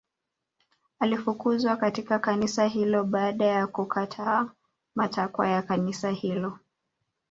Alifukuzwa 0.99 1.77
katika 1.77 2.19
kanisa 2.19 2.65
hilo 2.65 3.03
baada 3.03 3.45
ya 3.45 3.67
kukataa 3.67 4.49
matakwa 4.95 5.47
ya 5.47 5.61
kanisa 5.61 6.09
hilo 6.11 6.59